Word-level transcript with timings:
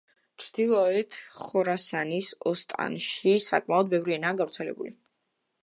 ჩრდილოეთი 0.43 1.19
ხორასანის 1.41 2.31
ოსტანში 2.53 3.35
საკმაოდ 3.49 3.95
ბევრი 3.95 4.19
ენაა 4.19 4.41
გავრცელებული. 4.43 4.95